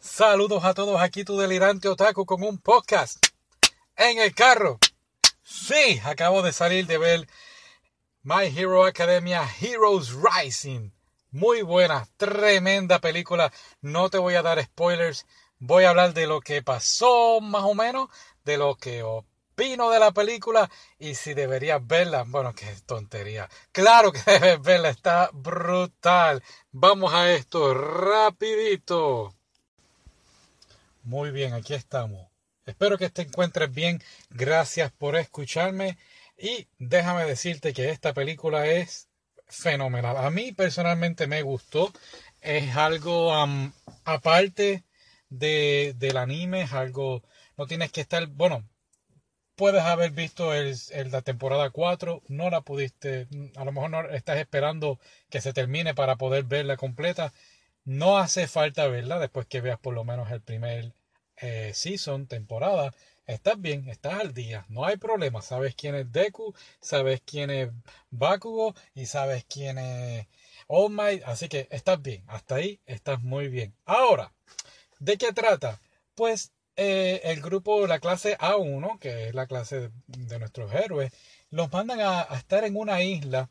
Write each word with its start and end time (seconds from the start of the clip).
Saludos 0.00 0.64
a 0.64 0.74
todos, 0.74 1.00
aquí 1.00 1.24
tu 1.24 1.36
delirante 1.36 1.88
otaku 1.88 2.24
con 2.24 2.44
un 2.44 2.58
podcast 2.58 3.18
en 3.96 4.20
el 4.20 4.32
carro. 4.32 4.78
Sí, 5.42 6.00
acabo 6.04 6.40
de 6.42 6.52
salir 6.52 6.86
de 6.86 6.98
ver 6.98 7.28
My 8.22 8.46
Hero 8.46 8.84
Academia 8.84 9.42
Heroes 9.60 10.12
Rising. 10.12 10.92
Muy 11.32 11.62
buena, 11.62 12.06
tremenda 12.16 13.00
película. 13.00 13.52
No 13.80 14.08
te 14.08 14.18
voy 14.18 14.36
a 14.36 14.42
dar 14.42 14.62
spoilers. 14.62 15.26
Voy 15.58 15.82
a 15.82 15.90
hablar 15.90 16.14
de 16.14 16.28
lo 16.28 16.40
que 16.42 16.62
pasó 16.62 17.40
más 17.40 17.64
o 17.64 17.74
menos, 17.74 18.08
de 18.44 18.56
lo 18.56 18.76
que 18.76 19.02
opino 19.02 19.90
de 19.90 19.98
la 19.98 20.12
película 20.12 20.70
y 21.00 21.16
si 21.16 21.34
deberías 21.34 21.84
verla. 21.84 22.22
Bueno, 22.24 22.54
qué 22.54 22.72
tontería. 22.86 23.48
Claro 23.72 24.12
que 24.12 24.20
debes 24.30 24.62
verla, 24.62 24.90
está 24.90 25.30
brutal. 25.32 26.40
Vamos 26.70 27.12
a 27.12 27.32
esto 27.32 27.74
rapidito. 27.74 29.37
Muy 31.08 31.30
bien, 31.30 31.54
aquí 31.54 31.72
estamos. 31.72 32.28
Espero 32.66 32.98
que 32.98 33.08
te 33.08 33.22
encuentres 33.22 33.72
bien. 33.72 34.02
Gracias 34.28 34.92
por 34.92 35.16
escucharme. 35.16 35.96
Y 36.36 36.68
déjame 36.78 37.24
decirte 37.24 37.72
que 37.72 37.88
esta 37.88 38.12
película 38.12 38.66
es 38.66 39.08
fenomenal. 39.46 40.18
A 40.18 40.28
mí 40.28 40.52
personalmente 40.52 41.26
me 41.26 41.40
gustó. 41.40 41.90
Es 42.42 42.76
algo 42.76 43.32
aparte 44.04 44.84
de, 45.30 45.94
del 45.96 46.18
anime. 46.18 46.60
Es 46.64 46.74
algo... 46.74 47.22
No 47.56 47.66
tienes 47.66 47.90
que 47.90 48.02
estar... 48.02 48.26
Bueno, 48.26 48.68
puedes 49.56 49.84
haber 49.84 50.10
visto 50.10 50.52
el, 50.52 50.76
la 51.10 51.22
temporada 51.22 51.70
4. 51.70 52.22
No 52.28 52.50
la 52.50 52.60
pudiste... 52.60 53.28
A 53.56 53.64
lo 53.64 53.72
mejor 53.72 53.88
no 53.88 54.10
estás 54.10 54.36
esperando 54.36 55.00
que 55.30 55.40
se 55.40 55.54
termine 55.54 55.94
para 55.94 56.16
poder 56.16 56.44
verla 56.44 56.76
completa. 56.76 57.32
No 57.86 58.18
hace 58.18 58.46
falta 58.46 58.86
verla 58.88 59.18
después 59.18 59.46
que 59.46 59.62
veas 59.62 59.78
por 59.78 59.94
lo 59.94 60.04
menos 60.04 60.30
el 60.30 60.42
primer 60.42 60.97
eh, 61.40 61.72
season, 61.74 62.26
temporada, 62.26 62.94
estás 63.26 63.60
bien, 63.60 63.88
estás 63.88 64.14
al 64.20 64.34
día, 64.34 64.64
no 64.68 64.84
hay 64.84 64.96
problema. 64.96 65.42
Sabes 65.42 65.74
quién 65.74 65.94
es 65.94 66.10
Deku, 66.12 66.54
sabes 66.80 67.22
quién 67.24 67.50
es 67.50 67.70
Bakugo 68.10 68.74
y 68.94 69.06
sabes 69.06 69.44
quién 69.44 69.78
es 69.78 70.26
All 70.66 70.90
Might, 70.90 71.22
así 71.24 71.48
que 71.48 71.68
estás 71.70 72.00
bien, 72.02 72.24
hasta 72.26 72.56
ahí 72.56 72.80
estás 72.86 73.22
muy 73.22 73.48
bien. 73.48 73.74
Ahora, 73.84 74.32
¿de 74.98 75.16
qué 75.18 75.32
trata? 75.32 75.80
Pues 76.14 76.52
eh, 76.76 77.20
el 77.24 77.40
grupo, 77.40 77.86
la 77.86 78.00
clase 78.00 78.36
A1, 78.38 78.98
que 78.98 79.28
es 79.28 79.34
la 79.34 79.46
clase 79.46 79.90
de 80.06 80.38
nuestros 80.38 80.72
héroes, 80.74 81.12
los 81.50 81.72
mandan 81.72 82.00
a, 82.00 82.22
a 82.22 82.36
estar 82.36 82.64
en 82.64 82.76
una 82.76 83.02
isla 83.02 83.50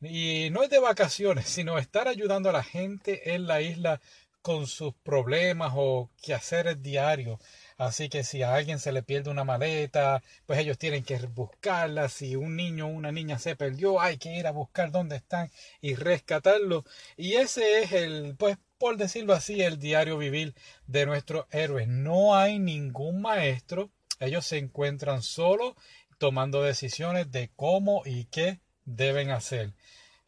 y 0.00 0.48
no 0.50 0.62
es 0.62 0.70
de 0.70 0.78
vacaciones, 0.78 1.46
sino 1.48 1.78
estar 1.78 2.08
ayudando 2.08 2.50
a 2.50 2.52
la 2.52 2.62
gente 2.62 3.34
en 3.34 3.46
la 3.46 3.60
isla 3.60 4.00
con 4.42 4.66
sus 4.66 4.94
problemas 4.94 5.72
o 5.74 6.10
quehaceres 6.22 6.82
diarios. 6.82 7.40
Así 7.76 8.08
que 8.08 8.24
si 8.24 8.42
a 8.42 8.54
alguien 8.54 8.78
se 8.78 8.92
le 8.92 9.02
pierde 9.02 9.30
una 9.30 9.44
maleta, 9.44 10.22
pues 10.46 10.58
ellos 10.58 10.78
tienen 10.78 11.02
que 11.02 11.16
buscarla. 11.18 12.08
Si 12.08 12.36
un 12.36 12.56
niño 12.56 12.86
o 12.86 12.90
una 12.90 13.12
niña 13.12 13.38
se 13.38 13.56
perdió, 13.56 14.00
hay 14.00 14.18
que 14.18 14.36
ir 14.36 14.46
a 14.46 14.52
buscar 14.52 14.90
dónde 14.90 15.16
están 15.16 15.50
y 15.80 15.94
rescatarlo. 15.94 16.84
Y 17.16 17.34
ese 17.34 17.82
es 17.82 17.92
el, 17.92 18.36
pues, 18.36 18.58
por 18.78 18.96
decirlo 18.96 19.34
así, 19.34 19.62
el 19.62 19.78
diario 19.78 20.18
vivir 20.18 20.54
de 20.86 21.06
nuestros 21.06 21.46
héroes. 21.50 21.88
No 21.88 22.36
hay 22.36 22.58
ningún 22.58 23.22
maestro. 23.22 23.90
Ellos 24.18 24.46
se 24.46 24.58
encuentran 24.58 25.22
solos 25.22 25.74
tomando 26.18 26.62
decisiones 26.62 27.32
de 27.32 27.50
cómo 27.56 28.02
y 28.04 28.26
qué 28.26 28.60
deben 28.84 29.30
hacer. 29.30 29.72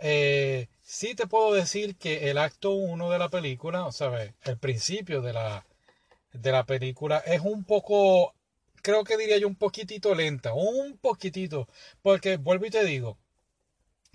Eh, 0.04 0.68
sí 0.82 1.14
te 1.14 1.26
puedo 1.28 1.54
decir 1.54 1.96
que 1.96 2.30
el 2.30 2.38
acto 2.38 2.72
1 2.72 3.10
de 3.10 3.18
la 3.18 3.28
película, 3.28 3.86
o 3.86 3.92
sea, 3.92 4.10
el 4.44 4.58
principio 4.58 5.22
de 5.22 5.32
la, 5.32 5.64
de 6.32 6.52
la 6.52 6.66
película 6.66 7.18
es 7.18 7.40
un 7.42 7.64
poco, 7.64 8.34
creo 8.82 9.04
que 9.04 9.16
diría 9.16 9.38
yo 9.38 9.48
un 9.48 9.56
poquitito 9.56 10.14
lenta, 10.14 10.54
un 10.54 10.98
poquitito, 10.98 11.68
porque 12.02 12.36
vuelvo 12.36 12.66
y 12.66 12.70
te 12.70 12.84
digo, 12.84 13.18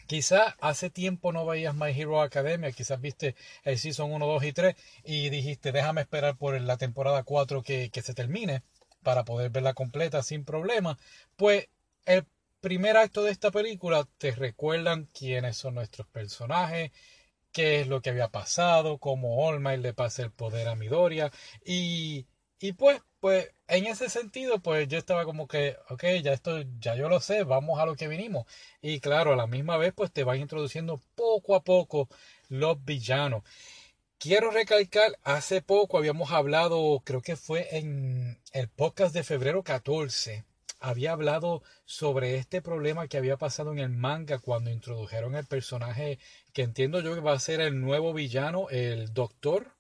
Quizás 0.07 0.55
hace 0.61 0.89
tiempo 0.89 1.33
no 1.33 1.45
veías 1.45 1.75
My 1.75 1.91
Hero 1.91 2.21
Academia, 2.21 2.71
quizás 2.71 3.01
viste 3.01 3.35
el 3.63 3.77
Season 3.77 4.09
1, 4.11 4.25
2 4.25 4.43
y 4.45 4.53
3 4.53 4.75
y 5.03 5.29
dijiste 5.29 5.73
déjame 5.73 6.01
esperar 6.01 6.37
por 6.37 6.59
la 6.61 6.77
temporada 6.77 7.23
4 7.23 7.61
que, 7.61 7.89
que 7.91 8.01
se 8.01 8.13
termine 8.13 8.63
para 9.03 9.25
poder 9.25 9.49
verla 9.51 9.73
completa 9.73 10.23
sin 10.23 10.45
problema. 10.45 10.97
Pues 11.35 11.67
el 12.05 12.25
primer 12.61 12.97
acto 12.97 13.23
de 13.23 13.31
esta 13.31 13.51
película 13.51 14.07
te 14.17 14.31
recuerdan 14.31 15.09
quiénes 15.13 15.57
son 15.57 15.75
nuestros 15.75 16.07
personajes, 16.07 16.91
qué 17.51 17.81
es 17.81 17.87
lo 17.87 18.01
que 18.01 18.09
había 18.11 18.29
pasado, 18.29 18.99
cómo 18.99 19.45
Olmay 19.45 19.77
le 19.77 19.93
pasa 19.93 20.23
el 20.23 20.31
poder 20.31 20.67
a 20.67 20.75
Midoriya 20.75 21.31
y, 21.65 22.27
y 22.59 22.73
pues, 22.73 23.01
pues 23.19 23.51
en 23.67 23.85
ese 23.87 24.09
sentido 24.09 24.59
pues 24.59 24.87
yo 24.87 24.97
estaba 24.97 25.25
como 25.25 25.47
que, 25.47 25.77
ok, 25.89 26.03
ya 26.23 26.33
esto, 26.33 26.61
ya 26.79 26.95
yo 26.95 27.09
lo 27.09 27.19
sé, 27.19 27.43
vamos 27.43 27.79
a 27.79 27.85
lo 27.85 27.95
que 27.95 28.07
vinimos. 28.07 28.45
Y 28.81 28.99
claro, 28.99 29.33
a 29.33 29.35
la 29.35 29.47
misma 29.47 29.77
vez 29.77 29.93
pues 29.95 30.11
te 30.11 30.23
van 30.23 30.39
introduciendo 30.39 31.01
poco 31.15 31.55
a 31.55 31.63
poco 31.63 32.09
los 32.49 32.83
villanos. 32.83 33.43
Quiero 34.19 34.51
recalcar, 34.51 35.17
hace 35.23 35.61
poco 35.61 35.97
habíamos 35.97 36.31
hablado, 36.31 37.01
creo 37.05 37.21
que 37.21 37.35
fue 37.35 37.67
en 37.77 38.39
el 38.51 38.67
podcast 38.69 39.13
de 39.13 39.23
febrero 39.23 39.63
14, 39.63 40.45
había 40.79 41.11
hablado 41.11 41.63
sobre 41.85 42.35
este 42.37 42.61
problema 42.61 43.07
que 43.07 43.17
había 43.17 43.37
pasado 43.37 43.71
en 43.71 43.79
el 43.79 43.89
manga 43.89 44.39
cuando 44.39 44.69
introdujeron 44.71 45.35
el 45.35 45.45
personaje 45.45 46.19
que 46.53 46.63
entiendo 46.63 47.01
yo 47.01 47.15
que 47.15 47.21
va 47.21 47.33
a 47.33 47.39
ser 47.39 47.61
el 47.61 47.81
nuevo 47.81 48.13
villano, 48.13 48.69
el 48.69 49.13
Doctor. 49.13 49.73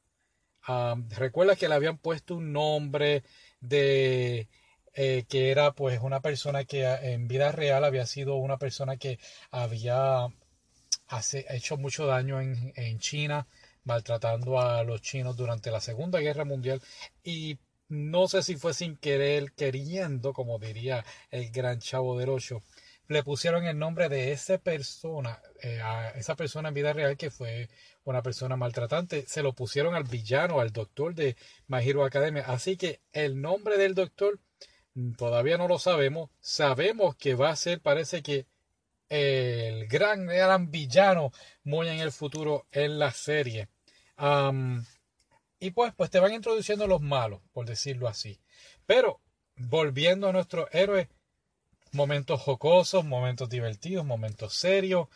recuerda 1.09 1.55
que 1.55 1.69
le 1.69 1.75
habían 1.75 1.97
puesto 1.97 2.35
un 2.35 2.51
nombre 2.53 3.23
de 3.59 4.47
eh, 4.93 5.25
que 5.29 5.51
era 5.51 5.73
pues 5.73 5.99
una 6.01 6.21
persona 6.21 6.65
que 6.65 6.83
en 6.85 7.27
vida 7.27 7.51
real 7.51 7.83
había 7.83 8.05
sido 8.05 8.35
una 8.35 8.57
persona 8.57 8.97
que 8.97 9.19
había 9.51 10.27
hecho 11.49 11.77
mucho 11.77 12.05
daño 12.07 12.41
en, 12.41 12.73
en 12.75 12.99
China 12.99 13.47
maltratando 13.83 14.59
a 14.59 14.83
los 14.83 15.01
chinos 15.01 15.37
durante 15.37 15.71
la 15.71 15.79
Segunda 15.79 16.19
Guerra 16.19 16.45
Mundial 16.45 16.81
y 17.23 17.57
no 17.89 18.27
sé 18.27 18.43
si 18.43 18.55
fue 18.55 18.73
sin 18.73 18.97
querer, 18.97 19.53
queriendo, 19.53 20.33
como 20.33 20.59
diría 20.59 21.05
el 21.31 21.49
gran 21.51 21.79
chavo 21.79 22.17
del 22.17 22.29
ocho, 22.29 22.63
le 23.07 23.23
pusieron 23.23 23.65
el 23.65 23.79
nombre 23.79 24.09
de 24.09 24.31
esa 24.31 24.57
persona, 24.57 25.41
eh, 25.61 25.79
a 25.81 26.09
esa 26.09 26.35
persona 26.35 26.69
en 26.69 26.75
vida 26.75 26.93
real 26.93 27.17
que 27.17 27.31
fue 27.31 27.69
una 28.03 28.21
persona 28.21 28.55
maltratante, 28.57 29.25
se 29.27 29.43
lo 29.43 29.53
pusieron 29.53 29.95
al 29.95 30.03
villano, 30.03 30.59
al 30.59 30.71
doctor 30.71 31.13
de 31.15 31.35
My 31.67 31.79
Hero 31.87 32.03
Academia. 32.03 32.43
Así 32.47 32.77
que 32.77 33.01
el 33.13 33.39
nombre 33.41 33.77
del 33.77 33.95
doctor 33.95 34.39
mm, 34.95 35.13
todavía 35.13 35.57
no 35.57 35.67
lo 35.67 35.79
sabemos. 35.79 36.29
Sabemos 36.39 37.15
que 37.15 37.35
va 37.35 37.49
a 37.49 37.55
ser, 37.55 37.81
parece 37.81 38.21
que 38.21 38.45
el 39.09 39.87
gran, 39.87 40.25
gran 40.25 40.69
villano 40.69 41.31
muy 41.63 41.87
en 41.87 41.99
el 41.99 42.11
futuro 42.11 42.65
en 42.71 42.99
la 42.99 43.11
serie. 43.11 43.69
Y 45.59 45.71
pues, 45.71 45.93
pues 45.95 46.09
te 46.09 46.19
van 46.19 46.33
introduciendo 46.33 46.87
los 46.87 47.01
malos, 47.01 47.41
por 47.51 47.65
decirlo 47.65 48.07
así. 48.07 48.39
Pero, 48.85 49.21
volviendo 49.55 50.29
a 50.29 50.33
nuestros 50.33 50.69
héroes, 50.71 51.07
momentos 51.91 52.41
jocosos, 52.41 53.05
momentos 53.05 53.49
divertidos, 53.49 54.05
momentos 54.05 54.53
serios. 54.53 55.07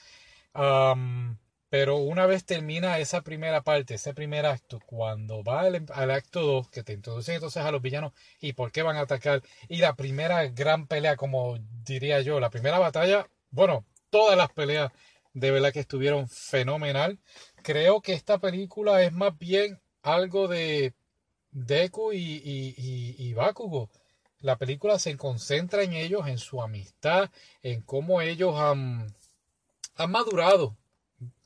pero 1.70 1.98
una 1.98 2.26
vez 2.26 2.46
termina 2.46 3.00
esa 3.00 3.22
primera 3.22 3.62
parte, 3.62 3.96
ese 3.96 4.14
primer 4.14 4.46
acto, 4.46 4.80
cuando 4.86 5.44
va 5.44 5.62
al, 5.62 5.86
al 5.94 6.12
acto 6.12 6.42
2, 6.42 6.70
que 6.70 6.84
te 6.84 6.94
introducen 6.94 7.36
entonces 7.36 7.64
a 7.64 7.72
los 7.72 7.82
villanos 7.82 8.14
y 8.42 8.54
por 8.54 8.72
qué 8.72 8.82
van 8.84 8.98
a 8.98 9.02
atacar, 9.02 9.42
y 9.70 9.78
la 9.78 9.96
primera 9.96 10.46
gran 10.48 10.88
pelea, 10.88 11.16
como 11.16 11.58
diría 11.86 12.22
yo, 12.22 12.40
la 12.40 12.50
primera 12.50 12.80
batalla, 12.80 13.28
bueno, 13.52 13.86
todas 14.10 14.38
las 14.38 14.52
peleas 14.52 14.92
de 15.34 15.52
verdad 15.52 15.74
que 15.74 15.80
estuvieron 15.80 16.28
fenomenal. 16.28 17.20
Creo 17.64 18.02
que 18.02 18.14
esta 18.14 18.40
película 18.40 19.02
es 19.04 19.14
más 19.14 19.38
bien 19.38 19.80
algo 20.02 20.48
de 20.48 20.94
Deku 21.52 22.14
y, 22.14 22.42
y, 23.18 23.34
Bakugo. 23.34 23.90
La 24.40 24.58
película 24.58 24.98
se 24.98 25.18
concentra 25.18 25.84
en 25.84 25.94
ellos, 25.94 26.28
en 26.28 26.38
su 26.38 26.62
amistad, 26.62 27.30
en 27.62 27.82
cómo 27.82 28.22
ellos 28.22 28.56
han, 28.60 29.14
han 29.96 30.12
madurado 30.12 30.76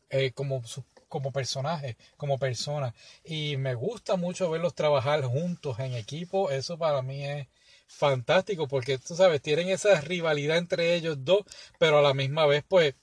eh, 0.10 0.32
como, 0.32 0.64
como 1.10 1.32
personajes, 1.32 1.98
como 2.18 2.38
personas. 2.38 2.94
Y 3.24 3.58
me 3.58 3.74
gusta 3.76 4.16
mucho 4.16 4.50
verlos 4.50 4.76
trabajar 4.76 5.24
juntos 5.24 5.80
en 5.80 5.94
equipo. 5.94 6.52
Eso 6.52 6.78
para 6.78 7.02
mí 7.02 7.26
es 7.26 7.48
fantástico 7.88 8.68
porque, 8.68 8.98
tú 8.98 9.16
sabes, 9.16 9.42
tienen 9.42 9.70
esa 9.70 10.00
rivalidad 10.02 10.58
entre 10.58 10.96
ellos 10.96 11.18
dos, 11.24 11.44
pero 11.80 12.00
a 12.00 12.02
la 12.02 12.14
misma 12.14 12.46
vez, 12.46 12.64
pues, 12.68 12.96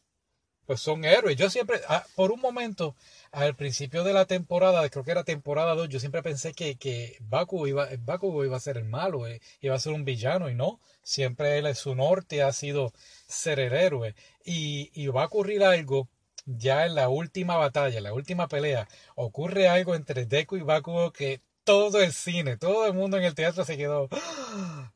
pues 0.67 0.81
son 0.81 1.05
héroes. 1.05 1.37
Yo 1.37 1.51
siempre, 1.51 1.81
ah, 1.89 2.05
por 2.15 2.33
un 2.33 2.41
momento, 2.41 2.95
al 3.31 3.55
principio 3.57 4.05
de 4.05 4.13
la 4.13 4.27
temporada, 4.27 4.89
creo 4.89 5.05
que 5.05 5.11
era 5.11 5.25
temporada 5.25 5.75
2, 5.75 5.89
yo 5.89 6.01
siempre 6.01 6.23
pensé 6.23 6.53
que, 6.53 6.77
que 6.77 7.17
Bakugo, 7.21 7.67
iba, 7.67 7.89
iba 7.93 8.57
a 8.57 8.61
ser 8.61 8.77
el 8.77 8.85
malo, 8.85 9.27
eh, 9.27 9.41
iba 9.61 9.75
a 9.75 9.79
ser 9.79 9.93
un 9.93 10.05
villano, 10.05 10.51
y 10.51 10.55
no, 10.55 10.81
siempre 11.03 11.59
él, 11.59 11.75
su 11.75 11.95
norte 11.95 12.43
ha 12.43 12.53
sido 12.53 12.93
ser 13.27 13.61
el 13.61 13.73
héroe. 13.73 14.15
Y, 14.45 14.91
y 14.95 15.09
va 15.09 15.23
a 15.25 15.27
ocurrir 15.27 15.65
algo 15.65 16.09
ya 16.47 16.87
en 16.87 16.95
la 16.95 17.09
última 17.09 17.57
batalla, 17.57 17.99
en 17.99 18.05
la 18.05 18.13
última 18.13 18.49
pelea, 18.49 18.89
ocurre 19.15 19.69
algo 19.69 19.95
entre 19.95 20.27
Deku 20.27 20.57
y 20.57 20.63
Bakugo 20.63 21.13
que 21.13 21.41
todo 21.65 22.01
el 22.03 22.13
cine, 22.13 22.57
todo 22.57 22.87
el 22.87 22.95
mundo 22.95 23.17
en 23.17 23.25
el 23.25 23.35
teatro 23.35 23.65
se 23.65 23.77
quedó 23.77 24.09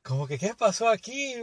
como 0.02 0.26
que 0.26 0.38
¿qué 0.38 0.54
pasó 0.54 0.88
aquí? 0.88 1.34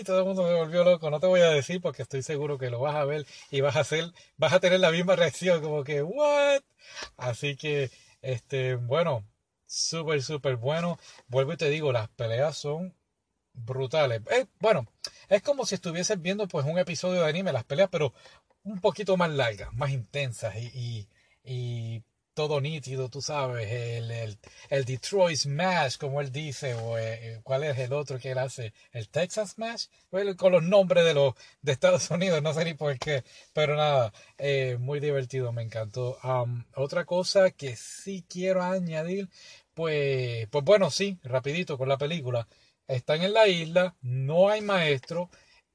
Y 0.00 0.04
todo 0.04 0.18
el 0.18 0.24
mundo 0.24 0.46
se 0.46 0.54
volvió 0.54 0.84
loco. 0.84 1.10
No 1.10 1.20
te 1.20 1.26
voy 1.26 1.40
a 1.40 1.50
decir 1.50 1.80
porque 1.80 2.02
estoy 2.02 2.22
seguro 2.22 2.58
que 2.58 2.70
lo 2.70 2.80
vas 2.80 2.96
a 2.96 3.04
ver 3.04 3.26
y 3.50 3.60
vas 3.60 3.76
a 3.76 3.80
hacer, 3.80 4.12
vas 4.36 4.52
a 4.52 4.60
tener 4.60 4.80
la 4.80 4.90
misma 4.90 5.16
reacción 5.16 5.62
como 5.62 5.84
que 5.84 6.02
¿what? 6.02 6.62
Así 7.16 7.56
que 7.56 7.90
este, 8.22 8.74
bueno, 8.76 9.24
súper 9.66 10.22
súper 10.22 10.56
bueno. 10.56 10.98
Vuelvo 11.28 11.52
y 11.52 11.56
te 11.56 11.70
digo, 11.70 11.92
las 11.92 12.08
peleas 12.08 12.56
son 12.56 12.94
brutales. 13.52 14.22
Eh, 14.30 14.46
bueno, 14.60 14.86
es 15.28 15.42
como 15.42 15.64
si 15.66 15.76
estuvieses 15.76 16.20
viendo 16.20 16.48
pues 16.48 16.66
un 16.66 16.78
episodio 16.78 17.22
de 17.22 17.28
anime, 17.28 17.52
las 17.52 17.64
peleas, 17.64 17.88
pero 17.90 18.12
un 18.64 18.80
poquito 18.80 19.16
más 19.16 19.30
largas, 19.30 19.72
más 19.74 19.90
intensas 19.90 20.56
y, 20.56 21.08
y 21.44 22.02
todo 22.36 22.60
nítido, 22.60 23.08
tú 23.08 23.22
sabes, 23.22 23.72
el, 23.72 24.10
el, 24.68 24.84
Detroit 24.84 25.38
Smash, 25.38 25.96
como 25.96 26.20
él 26.20 26.30
dice, 26.30 26.74
o 26.74 26.98
eh, 26.98 27.40
cuál 27.42 27.64
es 27.64 27.78
el 27.78 27.94
otro 27.94 28.18
que 28.18 28.32
él 28.32 28.38
hace, 28.38 28.74
el 28.92 29.08
Texas 29.08 29.52
Smash, 29.52 29.86
con 30.36 30.52
los 30.52 30.62
nombres 30.62 31.06
de 31.06 31.14
los 31.14 31.34
de 31.62 31.72
Estados 31.72 32.10
Unidos, 32.10 32.42
no 32.42 32.52
sé 32.52 32.66
ni 32.66 32.74
por 32.74 32.98
qué, 32.98 33.24
pero 33.54 33.74
nada, 33.74 34.12
eh, 34.36 34.76
muy 34.78 35.00
divertido, 35.00 35.50
me 35.52 35.62
encantó. 35.62 36.18
otra 36.74 37.06
cosa 37.06 37.50
que 37.52 37.74
sí 37.74 38.22
quiero 38.28 38.62
añadir, 38.62 39.30
pues, 39.72 40.46
pues 40.50 40.64
bueno, 40.64 40.90
sí, 40.90 41.18
rapidito 41.22 41.78
con 41.78 41.88
la 41.88 41.96
película, 41.96 42.46
están 42.86 43.22
en 43.22 43.32
la 43.32 43.48
isla, 43.48 43.96
no 44.02 44.50
hay 44.50 44.60
maestro, 44.60 45.30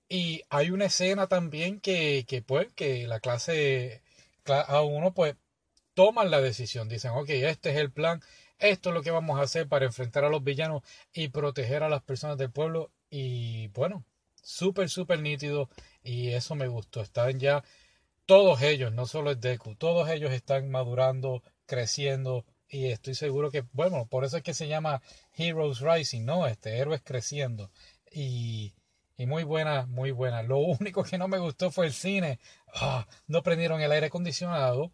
y 0.08 0.44
hay 0.50 0.70
una 0.70 0.86
escena 0.86 1.28
también 1.28 1.80
que, 1.82 2.26
que 2.28 2.44
pues, 2.44 2.72
que 2.74 3.08
la 3.08 3.20
clase 3.20 4.04
a 4.46 4.82
uno 4.82 5.14
pues 5.14 5.36
toman 6.02 6.32
la 6.32 6.42
decisión, 6.42 6.90
dicen, 6.90 7.12
ok, 7.12 7.30
este 7.30 7.70
es 7.70 7.78
el 7.78 7.92
plan, 7.92 8.24
esto 8.58 8.90
es 8.90 8.96
lo 8.96 9.04
que 9.04 9.12
vamos 9.12 9.40
a 9.40 9.44
hacer 9.44 9.68
para 9.68 9.86
enfrentar 9.86 10.24
a 10.24 10.30
los 10.30 10.44
villanos 10.44 10.82
y 11.14 11.28
proteger 11.28 11.84
a 11.84 11.90
las 11.90 12.02
personas 12.02 12.40
del 12.40 12.50
pueblo. 12.50 12.90
Y 13.12 13.68
bueno, 13.68 14.04
súper, 14.42 14.90
súper 14.90 15.22
nítido 15.22 15.70
y 16.02 16.30
eso 16.30 16.56
me 16.56 16.68
gustó. 16.68 17.02
Están 17.02 17.40
ya 17.40 17.64
todos 18.26 18.64
ellos, 18.64 18.92
no 18.92 19.06
solo 19.06 19.30
el 19.30 19.40
Deku, 19.40 19.76
todos 19.76 20.10
ellos 20.10 20.32
están 20.32 20.72
madurando, 20.72 21.44
creciendo 21.68 22.46
y 22.68 22.88
estoy 22.88 23.14
seguro 23.14 23.52
que, 23.52 23.64
bueno, 23.72 24.08
por 24.08 24.26
eso 24.26 24.38
es 24.38 24.44
que 24.44 24.56
se 24.56 24.68
llama 24.68 25.04
Heroes 25.38 25.82
Rising, 25.82 26.26
¿no? 26.26 26.48
Este, 26.48 26.80
héroes 26.80 27.02
creciendo. 27.04 27.70
Y, 28.12 28.74
y 29.18 29.28
muy 29.28 29.44
buena, 29.44 29.86
muy 29.86 30.10
buena. 30.10 30.42
Lo 30.42 30.58
único 30.58 31.04
que 31.04 31.20
no 31.20 31.28
me 31.28 31.38
gustó 31.38 31.70
fue 31.70 31.86
el 31.86 31.94
cine. 31.94 32.40
Ah, 32.74 33.06
no 33.28 33.44
prendieron 33.44 33.82
el 33.82 33.92
aire 33.92 34.08
acondicionado 34.08 34.92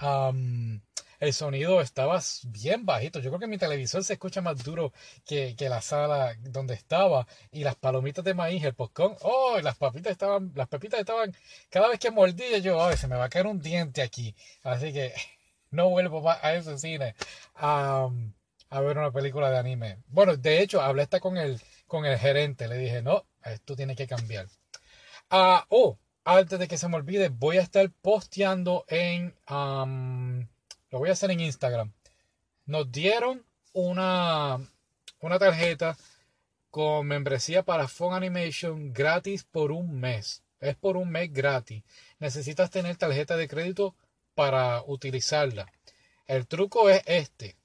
el 0.00 1.32
sonido 1.32 1.80
estaba 1.80 2.20
bien 2.44 2.84
bajito. 2.86 3.20
Yo 3.20 3.30
creo 3.30 3.40
que 3.40 3.46
mi 3.46 3.58
televisor 3.58 4.04
se 4.04 4.14
escucha 4.14 4.40
más 4.40 4.62
duro 4.64 4.92
que, 5.24 5.54
que 5.56 5.68
la 5.68 5.80
sala 5.80 6.34
donde 6.40 6.74
estaba. 6.74 7.26
Y 7.50 7.64
las 7.64 7.76
palomitas 7.76 8.24
de 8.24 8.34
maíz, 8.34 8.64
el 8.64 8.74
popcorn, 8.74 9.16
oh, 9.22 9.58
las 9.62 9.76
papitas 9.76 10.12
estaban, 10.12 10.52
las 10.54 10.68
pepitas 10.68 11.00
estaban, 11.00 11.34
cada 11.70 11.88
vez 11.88 11.98
que 11.98 12.10
mordía 12.10 12.58
yo, 12.58 12.82
ay, 12.84 12.96
se 12.96 13.08
me 13.08 13.16
va 13.16 13.24
a 13.24 13.28
caer 13.28 13.46
un 13.46 13.60
diente 13.60 14.02
aquí. 14.02 14.34
Así 14.62 14.92
que 14.92 15.12
no 15.70 15.88
vuelvo 15.90 16.28
a 16.30 16.54
ese 16.54 16.78
cine 16.78 17.14
a 18.74 18.80
ver 18.80 18.98
una 18.98 19.12
película 19.12 19.50
de 19.50 19.58
anime. 19.58 19.98
Bueno, 20.08 20.36
de 20.36 20.60
hecho, 20.60 20.80
hablé 20.82 21.02
hasta 21.02 21.20
con 21.20 21.36
el, 21.36 21.60
con 21.86 22.04
el 22.06 22.18
gerente. 22.18 22.66
Le 22.66 22.76
dije, 22.76 23.02
no, 23.02 23.24
esto 23.44 23.76
tiene 23.76 23.94
que 23.94 24.08
cambiar. 24.08 24.48
Ah, 25.30 25.64
oh, 25.68 25.98
antes 26.24 26.58
de 26.58 26.68
que 26.68 26.78
se 26.78 26.88
me 26.88 26.96
olvide, 26.96 27.28
voy 27.28 27.58
a 27.58 27.62
estar 27.62 27.88
posteando 27.90 28.84
en... 28.88 29.34
lo 29.48 30.98
voy 30.98 31.10
a 31.10 31.12
hacer 31.12 31.30
en 31.30 31.40
Instagram. 31.40 31.92
Nos 32.66 32.90
dieron 32.90 33.44
una, 33.72 34.58
una 35.20 35.38
tarjeta 35.38 35.96
con 36.70 37.06
membresía 37.06 37.62
para 37.62 37.88
Phone 37.88 38.14
Animation 38.14 38.92
gratis 38.92 39.44
por 39.44 39.70
un 39.70 40.00
mes. 40.00 40.42
Es 40.60 40.76
por 40.76 40.96
un 40.96 41.10
mes 41.10 41.32
gratis. 41.32 41.82
Necesitas 42.18 42.70
tener 42.70 42.96
tarjeta 42.96 43.36
de 43.36 43.48
crédito 43.48 43.94
para 44.34 44.82
utilizarla. 44.86 45.70
El 46.26 46.46
truco 46.46 46.88
es 46.88 47.02
este. 47.06 47.56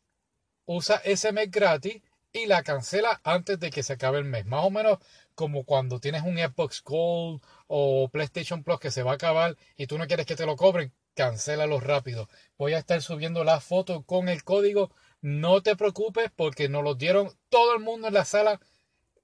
Usa 0.65 0.97
ese 1.05 1.31
mes 1.31 1.49
gratis 1.49 2.01
y 2.31 2.45
la 2.45 2.63
cancela 2.63 3.21
antes 3.23 3.59
de 3.59 3.71
que 3.71 3.83
se 3.83 3.93
acabe 3.93 4.19
el 4.19 4.25
mes. 4.25 4.45
Más 4.45 4.65
o 4.65 4.69
menos 4.69 4.99
como 5.35 5.63
cuando 5.63 5.99
tienes 5.99 6.23
un 6.23 6.37
Xbox 6.37 6.83
Gold 6.83 7.41
o 7.67 8.09
PlayStation 8.09 8.63
Plus 8.63 8.79
que 8.79 8.91
se 8.91 9.03
va 9.03 9.11
a 9.11 9.15
acabar 9.15 9.57
y 9.77 9.87
tú 9.87 9.97
no 9.97 10.07
quieres 10.07 10.25
que 10.25 10.35
te 10.35 10.45
lo 10.45 10.55
cobren, 10.55 10.93
cancélalo 11.13 11.79
rápido. 11.79 12.27
Voy 12.57 12.73
a 12.73 12.79
estar 12.79 13.01
subiendo 13.01 13.43
la 13.43 13.59
foto 13.59 14.03
con 14.03 14.29
el 14.29 14.43
código. 14.43 14.91
No 15.21 15.61
te 15.61 15.75
preocupes 15.75 16.31
porque 16.35 16.69
nos 16.69 16.83
lo 16.83 16.95
dieron 16.95 17.31
todo 17.49 17.73
el 17.73 17.79
mundo 17.79 18.07
en 18.07 18.13
la 18.13 18.25
sala. 18.25 18.59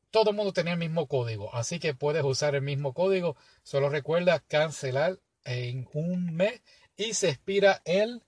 Todo 0.10 0.31
el 0.31 0.36
mundo 0.36 0.54
tenía 0.54 0.74
el 0.74 0.80
mismo 0.80 1.07
código. 1.07 1.54
Así 1.54 1.80
que 1.80 1.94
puedes 1.94 2.24
usar 2.24 2.56
el 2.56 2.62
mismo 2.62 2.94
código. 2.94 3.36
Solo 3.63 3.90
recuerda 3.90 4.40
cancelar 4.40 5.19
en 5.44 5.88
un 5.94 6.34
mes 6.36 6.62
y 6.98 7.13
se 7.13 7.30
expira 7.30 7.81
el, 7.86 8.24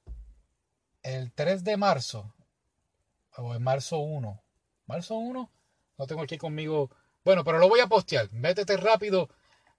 el 1.04 1.32
3 1.32 1.64
de 1.64 1.78
marzo 1.78 2.34
o 3.38 3.56
en 3.56 3.64
marzo 3.64 4.00
1. 4.00 4.44
¿Marzo 4.88 5.16
1? 5.16 5.52
No 5.98 6.08
tengo 6.08 6.22
aquí 6.22 6.38
conmigo 6.38 6.90
bueno, 7.28 7.44
pero 7.44 7.60
lo 7.60 7.68
voy 7.68 7.82
a 7.82 7.88
postear. 7.88 8.32
Métete 8.32 8.78
rápido, 8.78 9.30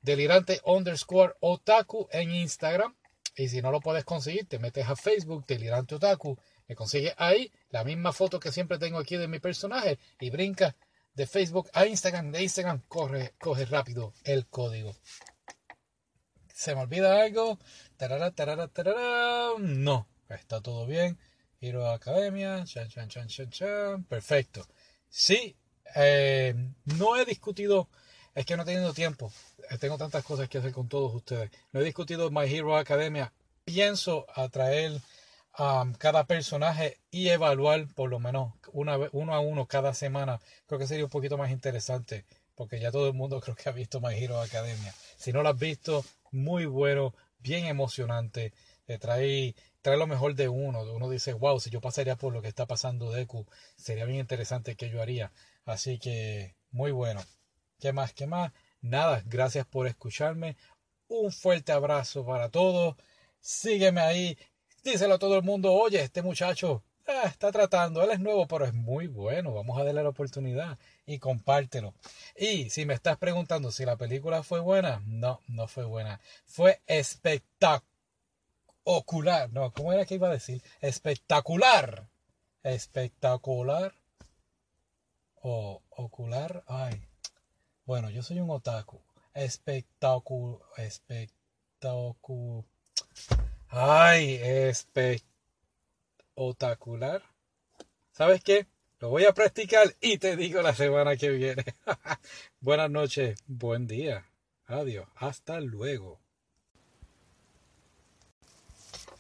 delirante 0.03 0.61
underscore 0.67 1.35
otaku 1.41 2.07
en 2.13 2.31
Instagram. 2.31 2.95
Y 3.37 3.49
si 3.49 3.63
no 3.63 3.71
lo 3.71 3.81
puedes 3.81 4.05
conseguir, 4.05 4.47
te 4.47 4.59
metes 4.59 4.87
a 4.87 4.95
Facebook, 4.95 5.47
delirante 5.47 5.95
otaku. 5.95 6.37
Me 6.67 6.75
consigues 6.75 7.15
ahí 7.17 7.51
la 7.71 7.85
misma 7.85 8.13
foto 8.13 8.39
que 8.39 8.53
siempre 8.53 8.77
tengo 8.77 8.99
aquí 8.99 9.17
de 9.17 9.29
mi 9.29 9.39
personaje. 9.39 9.99
Y 10.21 10.29
brinca 10.29 10.77
de 11.15 11.27
Facebook 11.27 11.71
a 11.73 11.87
Instagram. 11.87 12.33
De 12.33 12.43
Instagram, 12.43 12.83
corre, 12.87 13.33
coge 13.39 13.65
rápido 13.65 14.13
el 14.25 14.47
código. 14.47 14.95
¿Se 16.53 16.75
me 16.75 16.83
olvida 16.83 17.23
algo? 17.23 17.59
Tarara, 17.97 18.31
tarara, 18.33 18.69
tarara. 18.69 19.53
No, 19.59 20.07
está 20.29 20.61
todo 20.61 20.87
bien. 20.87 21.19
Hero 21.63 21.89
Academia. 21.89 22.63
Chan, 22.67 22.91
chan, 22.91 23.09
chan, 23.09 23.29
chan, 23.29 23.49
chan. 23.49 24.05
Perfecto. 24.05 24.67
Sí, 25.09 25.57
eh, 25.95 26.55
no 26.85 27.17
he 27.17 27.25
discutido, 27.25 27.89
es 28.35 28.47
que 28.47 28.57
no 28.57 28.63
he 28.63 28.67
tenido 28.67 28.93
tiempo, 28.93 29.33
eh, 29.71 29.79
tengo 29.79 29.99
tantas 29.99 30.25
cosas 30.25 30.49
que 30.49 30.59
hacer 30.59 30.73
con 30.73 30.89
todos 30.89 31.15
ustedes. 31.15 31.51
No 31.73 31.81
he 31.81 31.85
discutido 31.85 32.31
My 32.31 32.45
Hero 32.53 32.77
Academia. 32.77 33.33
Pienso 33.65 34.27
atraer 34.35 35.01
a 35.55 35.85
cada 35.99 36.25
personaje 36.25 36.99
y 37.11 37.29
evaluar 37.29 37.87
por 37.95 38.09
lo 38.09 38.19
menos 38.19 38.55
una, 38.73 38.97
uno 39.13 39.35
a 39.35 39.41
uno 39.41 39.67
cada 39.67 39.93
semana. 39.93 40.41
Creo 40.67 40.79
que 40.79 40.87
sería 40.87 41.05
un 41.05 41.11
poquito 41.11 41.37
más 41.37 41.51
interesante 41.51 42.25
porque 42.59 42.81
ya 42.81 42.91
todo 42.91 43.07
el 43.07 43.15
mundo 43.15 43.41
creo 43.45 43.55
que 43.55 43.69
ha 43.69 43.73
visto 43.73 44.01
My 44.01 44.15
Hero 44.15 44.41
Academia. 44.41 44.93
Si 45.17 45.33
no 45.33 45.43
lo 45.43 45.51
has 45.51 45.59
visto, 45.59 46.05
muy 46.33 46.67
bueno, 46.67 47.15
bien 47.39 47.67
emocionante. 47.67 48.53
Trae, 48.97 49.55
trae 49.83 49.99
lo 49.99 50.07
mejor 50.07 50.35
de 50.35 50.49
uno. 50.49 50.83
Uno 50.95 51.11
dice, 51.11 51.35
wow, 51.35 51.61
si 51.61 51.69
yo 51.69 51.81
pasaría 51.81 52.17
por 52.17 52.33
lo 52.33 52.41
que 52.41 52.49
está 52.49 52.65
pasando 52.67 53.11
Deku, 53.11 53.45
sería 53.77 54.07
bien 54.07 54.21
interesante 54.21 54.77
que 54.77 54.89
yo 54.89 55.03
haría. 55.03 55.33
Así 55.67 55.99
que 55.99 56.55
muy 56.71 56.93
bueno. 56.93 57.21
¿Qué 57.79 57.93
más? 57.93 58.15
¿Qué 58.15 58.27
más? 58.27 58.53
Nada, 58.81 59.23
gracias 59.27 59.67
por 59.67 59.87
escucharme. 59.87 60.57
Un 61.09 61.33
fuerte 61.33 61.73
abrazo 61.73 62.25
para 62.25 62.49
todos. 62.49 62.97
Sígueme 63.41 64.01
ahí. 64.01 64.39
Díselo 64.83 65.15
a 65.15 65.19
todo 65.19 65.37
el 65.37 65.43
mundo, 65.43 65.73
oye, 65.73 66.01
este 66.01 66.23
muchacho 66.23 66.85
ah, 67.09 67.27
está 67.27 67.51
tratando, 67.51 68.03
él 68.03 68.11
es 68.11 68.21
nuevo, 68.21 68.47
pero 68.47 68.65
es 68.65 68.75
muy 68.75 69.07
bueno. 69.07 69.53
Vamos 69.53 69.79
a 69.79 69.85
darle 69.85 70.03
la 70.03 70.11
oportunidad 70.11 70.79
y 71.07 71.19
compártelo. 71.19 71.95
Y 72.37 72.71
si 72.71 72.87
me 72.87 72.95
estás 72.95 73.17
preguntando 73.19 73.73
si 73.73 73.85
la 73.85 73.97
película 73.97 74.43
fue 74.43 74.61
buena, 74.61 75.03
no, 75.07 75.41
no 75.49 75.67
fue 75.67 75.85
buena. 75.85 76.21
Fue 76.45 76.81
espectacular. 76.87 77.83
No, 79.53 79.71
¿cómo 79.73 79.93
era 79.93 80.07
que 80.07 80.15
iba 80.15 80.29
a 80.29 80.33
decir? 80.33 80.63
Espectacular. 80.81 82.09
Espectacular 82.63 83.93
o 85.35 85.83
ocular. 85.91 86.65
Ay, 86.67 87.07
bueno, 87.85 88.09
yo 88.09 88.23
soy 88.23 88.41
un 88.41 88.49
otaku. 88.49 89.03
Espectacular. 89.35 90.63
Espectacular. 90.79 92.65
Ay, 93.69 94.41
espectacular. 96.35 97.23
¿Sabes 98.13 98.43
qué? 98.43 98.67
Lo 99.01 99.11
voy 99.11 99.27
a 99.27 99.35
practicar 99.35 99.95
y 100.01 100.17
te 100.17 100.35
digo 100.35 100.63
la 100.63 100.75
semana 100.75 101.15
que 101.19 101.29
viene. 101.29 101.63
Buenas 102.61 102.91
noches, 102.91 103.39
buen 103.47 103.87
día. 103.87 104.25
Adiós, 104.65 105.07
hasta 105.15 105.61
luego. 105.61 106.21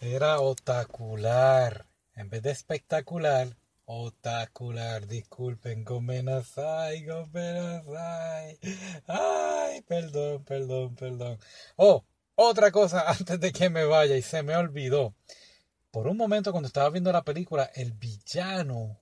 Era 0.00 0.40
otacular. 0.40 1.86
En 2.14 2.30
vez 2.30 2.42
de 2.42 2.50
espectacular, 2.50 3.56
Otacular, 3.90 5.06
disculpen, 5.06 5.82
gomenazai, 5.82 7.06
gomenazai. 7.06 8.58
Ay, 9.06 9.80
perdón, 9.80 10.44
perdón, 10.44 10.94
perdón. 10.94 11.38
Oh, 11.76 12.04
otra 12.34 12.70
cosa 12.70 13.08
antes 13.10 13.40
de 13.40 13.50
que 13.50 13.70
me 13.70 13.84
vaya 13.84 14.14
y 14.18 14.20
se 14.20 14.42
me 14.42 14.54
olvidó. 14.56 15.14
Por 15.90 16.06
un 16.06 16.18
momento 16.18 16.52
cuando 16.52 16.66
estaba 16.66 16.90
viendo 16.90 17.10
la 17.12 17.24
película, 17.24 17.70
el 17.74 17.92
villano. 17.92 19.00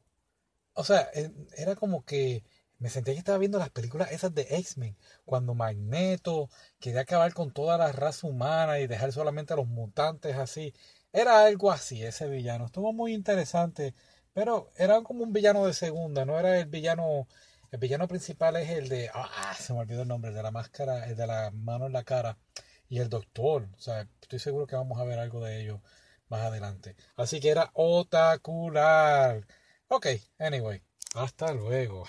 O 0.74 0.84
sea, 0.84 1.10
era 1.56 1.74
como 1.74 2.04
que 2.04 2.44
me 2.78 2.90
sentía 2.90 3.14
que 3.14 3.18
estaba 3.18 3.38
viendo 3.38 3.58
las 3.58 3.70
películas 3.70 4.12
esas 4.12 4.34
de 4.34 4.46
X-Men, 4.50 4.96
cuando 5.24 5.54
Magneto 5.54 6.50
quería 6.78 7.02
acabar 7.02 7.32
con 7.34 7.50
toda 7.52 7.78
la 7.78 7.92
raza 7.92 8.26
humana 8.26 8.78
y 8.80 8.86
dejar 8.86 9.12
solamente 9.12 9.52
a 9.54 9.56
los 9.56 9.66
mutantes 9.68 10.36
así. 10.36 10.74
Era 11.12 11.44
algo 11.44 11.70
así 11.72 12.02
ese 12.02 12.28
villano. 12.28 12.66
Estuvo 12.66 12.92
muy 12.92 13.14
interesante, 13.14 13.94
pero 14.34 14.70
era 14.76 15.02
como 15.02 15.24
un 15.24 15.32
villano 15.32 15.66
de 15.66 15.74
segunda, 15.74 16.24
no 16.24 16.38
era 16.38 16.58
el 16.58 16.66
villano 16.66 17.26
el 17.72 17.80
villano 17.80 18.06
principal 18.08 18.56
es 18.56 18.70
el 18.70 18.88
de. 18.88 19.10
Ah, 19.12 19.54
se 19.58 19.72
me 19.72 19.80
olvidó 19.80 20.02
el 20.02 20.08
nombre, 20.08 20.32
de 20.32 20.42
la 20.42 20.50
máscara, 20.50 21.06
el 21.08 21.16
de 21.16 21.26
la 21.26 21.50
mano 21.50 21.86
en 21.86 21.92
la 21.92 22.04
cara. 22.04 22.38
Y 22.88 23.00
el 23.00 23.08
doctor. 23.08 23.68
O 23.76 23.80
sea, 23.80 24.08
estoy 24.20 24.38
seguro 24.38 24.66
que 24.66 24.76
vamos 24.76 25.00
a 25.00 25.04
ver 25.04 25.18
algo 25.18 25.44
de 25.44 25.60
ello 25.60 25.82
más 26.28 26.42
adelante. 26.42 26.96
Así 27.16 27.40
que 27.40 27.50
era 27.50 27.70
otacular. 27.74 29.46
Ok, 29.88 30.06
anyway. 30.38 30.82
Hasta 31.14 31.52
luego. 31.52 32.04